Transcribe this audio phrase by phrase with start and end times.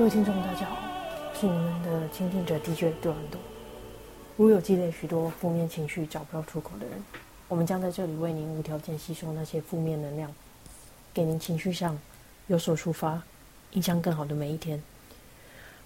[0.00, 0.78] 各位听众，大家好，
[1.38, 3.38] 是你们的倾听者 DJ 杜兰多。
[4.38, 7.04] 如有积累许多负面情绪找不到出口的人，
[7.48, 10.34] 我们将在这里为您无条件吸收那些负面能量，
[11.12, 11.98] 给您情绪上
[12.46, 13.22] 有所抒发，
[13.72, 14.82] 影响更好的每一天。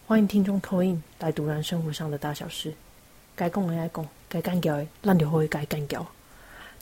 [0.07, 2.73] 欢迎听众 call in 来读然生活上的大小事，
[3.35, 6.07] 该讲的爱讲，该干掉的烂掉会该干掉。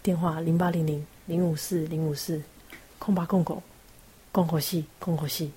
[0.02, 2.42] 电话零八零零零五四零五四
[2.98, 3.62] 空八空狗
[4.32, 5.50] 空口系空口系。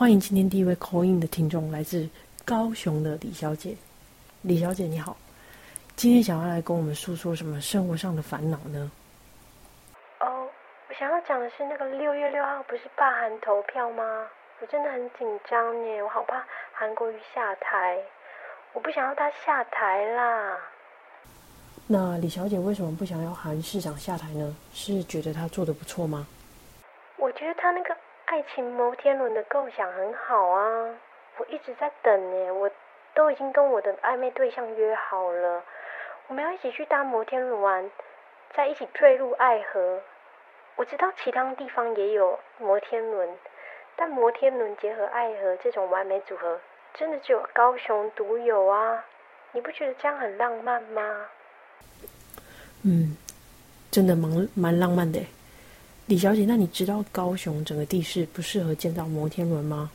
[0.00, 2.08] 欢迎今天第一位 call in 的听众，来自
[2.42, 3.76] 高雄的李小姐。
[4.40, 5.14] 李小姐你好，
[5.94, 8.90] 今天想要来跟我们诉说什么生活上的烦恼呢？
[10.20, 10.48] 哦，
[10.88, 14.02] 我想要讲的是那个六月六号不是罢韩投票吗？
[14.62, 16.42] 我真的很紧张耶，我好怕
[16.72, 17.98] 韩国瑜下台，
[18.72, 20.56] 我不想要他下台啦。
[21.86, 24.56] 那李小姐为什么不想要韩市长下台呢？
[24.72, 26.26] 是觉得他做的不错吗？
[27.18, 27.94] 我觉得他那个
[28.30, 30.94] 爱情摩天轮的构想很好啊，
[31.36, 32.70] 我一直在等耶，我
[33.12, 35.64] 都已经跟我的暧昧对象约好了，
[36.28, 37.90] 我们要一起去搭摩天轮玩，
[38.54, 40.00] 再一起坠入爱河。
[40.76, 43.28] 我知道其他地方也有摩天轮，
[43.96, 46.60] 但摩天轮结合爱河这种完美组合，
[46.94, 49.04] 真的只有高雄独有啊！
[49.50, 51.26] 你不觉得这样很浪漫吗？
[52.84, 53.16] 嗯，
[53.90, 55.18] 真的蛮蛮浪漫的。
[56.10, 59.88] 李小姐，那你知道高雄整个地势不适合建造摩天轮吗？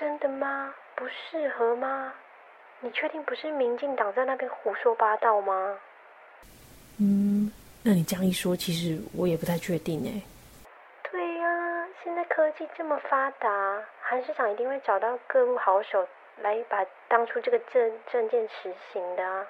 [0.00, 0.74] 真的吗？
[0.96, 2.12] 不适合吗？
[2.80, 5.76] 你确定不是民进党在那边胡说八道吗？
[6.98, 7.52] 嗯，
[7.84, 10.20] 那你这样一说，其实我也不太确定哎。
[11.08, 13.48] 对呀、现在科技这么发达，
[14.02, 16.04] 韩市长一定会找到各路好手
[16.42, 19.46] 来把当初这个证证件实行的啊。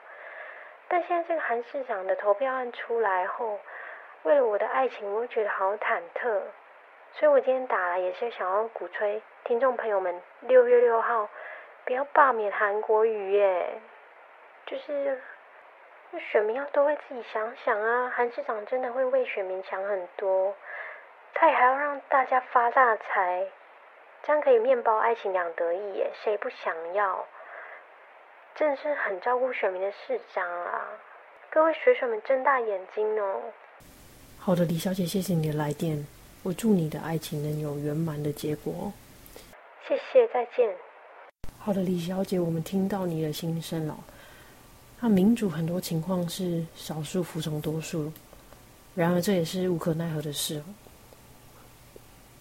[0.86, 3.58] 但现在这个韩市长的投票案出来后，
[4.26, 6.42] 为了我的爱情，我觉得好忐忑。
[7.12, 11.28] 所以我今天打来也是想要鼓吹听众朋友们，六月六号
[11.84, 13.80] 不要罢免韩国瑜耶，
[14.66, 15.22] 就是
[16.18, 18.12] 选民要多为自己想想啊。
[18.16, 20.56] 韩市长真的会为选民想很多，
[21.32, 23.46] 他也还要让大家发大财，
[24.24, 27.24] 这样可以面包爱情两得意耶，谁不想要？
[28.56, 30.88] 真的是很照顾选民的市长啊！
[31.48, 33.40] 各位水水们睁大眼睛哦！
[34.46, 36.06] 好的，李小姐，谢谢你的来电，
[36.44, 38.92] 我祝你的爱情能有圆满的结果哦。
[39.88, 40.72] 谢谢，再见。
[41.58, 43.98] 好的，李小姐，我们听到你的心声了。
[45.00, 48.12] 那民主很多情况是少数服从多数，
[48.94, 50.62] 然而这也是无可奈何的事哦。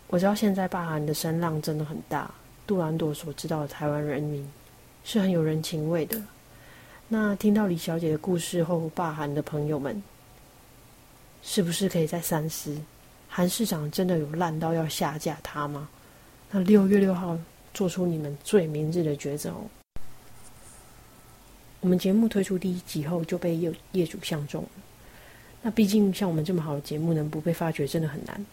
[0.05, 2.29] 我知道现在罢韩的声浪真的很大，
[2.67, 4.47] 杜兰朵所知道的台湾人民
[5.03, 6.21] 是很有人情味的。
[7.07, 10.03] 那听到李小姐的故事后，罢韩的朋友们
[11.47, 12.75] 是不是可以再三思？
[13.29, 15.87] 韩市长真的有烂到要下架他吗？
[16.49, 17.37] 那六月六号
[17.71, 19.61] 做出你们最明智的抉择哦。
[21.81, 24.69] 我们节目推出第一集后就被业业主相中了。
[25.61, 28.43] 那毕竟像我们这么好的节目，能不被发掘真的很难。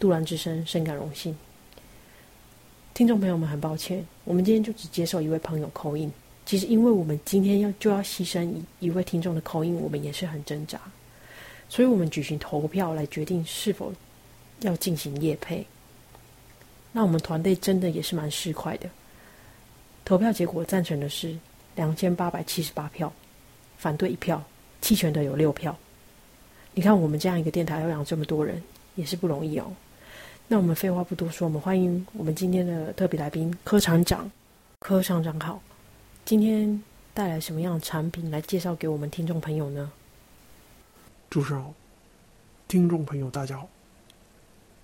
[0.00, 1.34] 杜兰之声深感荣幸。
[2.94, 6.10] 听众朋友们，很抱歉，我们今天就只接受一位朋友口音。
[6.44, 10.80] 其实，因为我们今天要就要牺牲一一位听众的口音，我们也是很挣扎，
[11.68, 13.92] 所以我们举行投票来决定是否
[14.60, 15.64] 要进行业配。
[16.90, 18.88] 那我们团队真的也是蛮市侩的，
[20.04, 21.36] 投票结果赞成的是
[21.76, 23.12] 两千八百七十八票，
[23.76, 24.42] 反对一票，
[24.80, 25.76] 弃权的有六票。
[26.72, 28.62] 你看，我们这样一个电台要养这么多人，
[28.94, 29.70] 也是不容易哦。
[30.46, 34.30] 那我们废话不多说，我们欢迎我们今天的特别来宾柯厂长。
[34.80, 35.60] 柯厂长好，
[36.24, 39.92] 今天带来什么样的产品来介绍给我们听众朋友呢？
[41.30, 41.74] 主持人好，
[42.66, 43.68] 听众朋友大家好，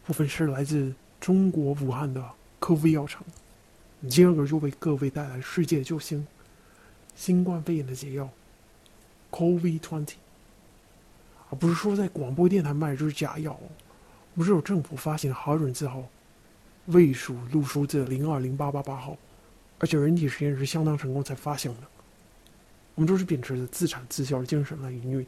[0.06, 2.22] 我们是来自中国武汉的
[2.60, 3.24] 科威药厂，
[4.10, 6.26] 今儿个就为各位带来世界救星
[7.16, 8.28] 新冠肺炎的解药
[9.30, 10.16] COVID twenty，
[11.48, 13.70] 而不是说在广播电台卖的就是假药哦，
[14.34, 16.04] 我们是有政府发行的核准字号，
[16.88, 19.16] 卫署录数字零二零八八八号，
[19.78, 21.86] 而且人体实验是相当成功才发行的，
[22.96, 25.26] 我们都是秉持着自产自销的精神来营运。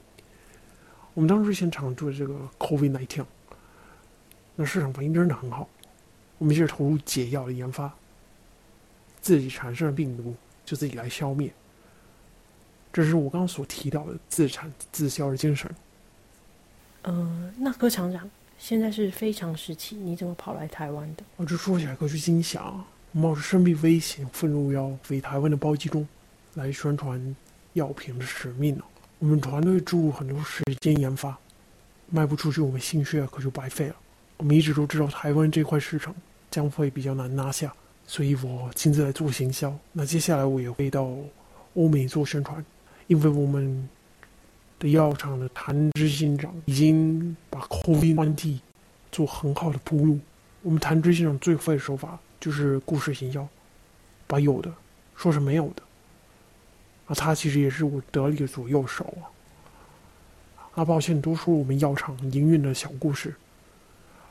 [1.16, 3.24] 我们当时现场做这个 COVID nineteen，
[4.54, 5.66] 那市场反应真的很好，
[6.36, 7.90] 我们接着投入解药的研发，
[9.22, 11.50] 自己产生的病毒就自己来消灭，
[12.92, 15.74] 这是我刚刚所提到的自产自销的精神。
[17.04, 18.28] 嗯、那柯厂长
[18.58, 21.24] 现在是非常时期，你怎么跑来台湾的？
[21.36, 26.06] 我这说起来可是心想，冒着生命危险，愤怒要为台湾的包机中
[26.52, 27.34] 来宣传
[27.72, 28.84] 药品的使命呢、
[29.18, 31.36] 我们团队注入很多时间研发，
[32.10, 33.96] 卖不出去，我们心血可就白费了。
[34.36, 36.14] 我们一直都知道台湾这块市场
[36.50, 37.72] 将会比较难拿下，
[38.06, 39.74] 所以我亲自来做行销。
[39.92, 41.10] 那接下来我也会到
[41.74, 42.62] 欧美做宣传，
[43.06, 43.88] 因为我们
[44.78, 48.58] 的药厂的谭执行长已经把 COVID-19
[49.10, 50.18] 做很好的铺路。
[50.60, 53.48] 我们谭执行长最会的手法就是故事行销，
[54.26, 54.70] 把有的
[55.16, 55.82] 说是没有的。
[57.06, 59.24] 啊，他其实也是我得力的左右手啊。
[60.74, 63.34] 啊，抱歉多说我们药厂营运的小故事。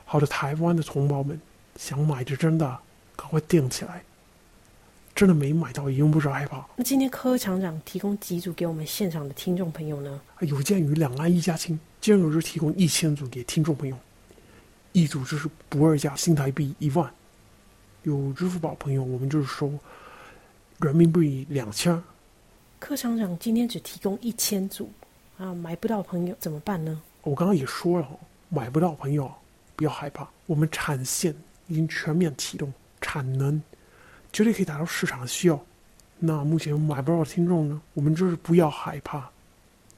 [0.06, 1.40] 好的，台湾的同胞们
[1.78, 2.80] 想买的真的
[3.16, 4.04] 赶快订起来，
[5.16, 6.64] 真的没买到也用不着害怕。
[6.76, 10.22] 那今天柯厂长提供几组给我们现场的听众朋友呢？
[10.42, 13.98] 有鉴于两岸一家亲，今日就提供一千组给听众朋友，
[14.92, 17.12] 一组就是不二价新台币一万，
[18.04, 19.74] 有支付宝朋友我们就是收
[20.82, 22.00] 人民币两千。
[22.78, 24.92] 柯厂长今天只提供一千组
[25.38, 27.02] 啊，买不到朋友怎么办呢？
[27.24, 28.08] 我刚刚也说了，
[28.50, 29.32] 买不到朋友
[29.76, 31.34] 不要害怕，我们产线
[31.68, 33.62] 已经全面启动，产能
[34.32, 35.60] 绝对可以达到市场的需要。
[36.20, 39.30] 那目前买不到的听众呢，我们就是不要害怕，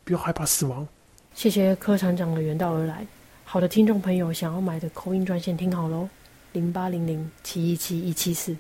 [0.04, 0.88] 不要害怕死亡。
[1.34, 3.06] 谢谢柯厂长的远道而来。
[3.44, 6.08] 好的，听众朋友想要买的口音专线听好喽，
[6.54, 8.56] 零八零零七一七一七四，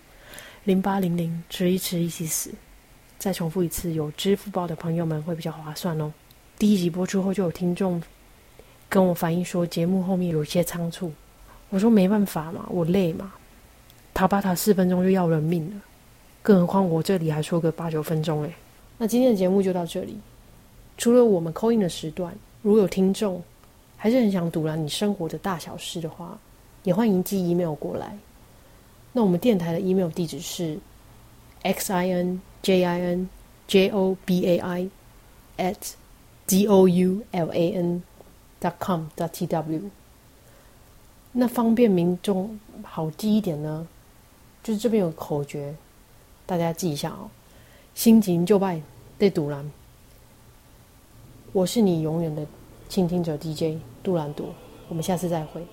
[0.65, 2.51] 零八零零迟一迟一七四。
[3.19, 6.13] 再重复一次，有支付宝的朋友们会比较划算哦。
[6.59, 8.01] 第一集播出后，就有听众
[8.87, 11.11] 跟我反映说，节目后面有些仓促。
[11.69, 13.33] 我说没办法嘛，我累嘛，
[14.13, 15.81] 塔巴塔四分钟就要人命了，
[16.41, 18.53] 更何况我这里还说个八九分钟诶。
[18.97, 20.17] 那今天的节目就到这里。
[20.97, 23.43] 除了我们扣印的时段，如果有听众
[23.97, 26.37] 还是很想读完你生活的大小事的话，
[26.83, 28.17] 也欢迎寄 email 过来。
[29.11, 30.77] 那我们电台的 email 地址是
[31.63, 32.39] x i n。
[32.61, 33.29] J i n
[33.67, 34.89] j o b a i
[35.57, 35.93] at
[36.45, 38.03] d o u l a n
[38.61, 39.89] dot com dot t w。
[41.31, 43.87] 那方便民众好记一点呢，
[44.63, 45.75] 就是这边有口诀，
[46.45, 47.29] 大家记一下哦。
[47.93, 48.81] 心急就拜
[49.19, 49.69] 对杜兰，
[51.51, 52.45] 我是你永远的
[52.89, 54.47] 倾听者 DJ 杜兰朵，
[54.87, 55.65] 我们下次再会。